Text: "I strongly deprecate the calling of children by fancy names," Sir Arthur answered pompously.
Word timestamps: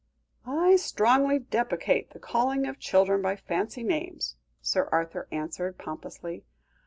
"I 0.47 0.77
strongly 0.77 1.37
deprecate 1.37 2.09
the 2.09 2.17
calling 2.17 2.65
of 2.65 2.79
children 2.79 3.21
by 3.21 3.35
fancy 3.35 3.83
names," 3.83 4.35
Sir 4.59 4.89
Arthur 4.91 5.27
answered 5.31 5.77
pompously. 5.77 6.43